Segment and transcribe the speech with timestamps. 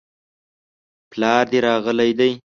[1.11, 2.29] پلار دي راغلی دی؟